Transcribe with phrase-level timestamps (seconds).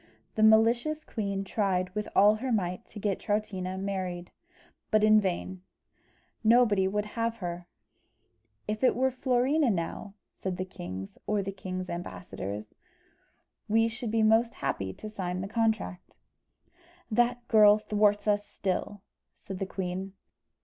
[0.33, 4.31] The malicious queen tried with all her might to get Troutina married,
[4.89, 5.61] but in vain.
[6.43, 7.67] Nobody would have her.
[8.67, 12.73] "If it were Florina, now," said the kings, or the kings' ambassadors,
[13.67, 16.15] "we should be most happy to sign the contract."
[17.11, 19.03] "That girl thwarts us still,"
[19.35, 20.13] said the queen.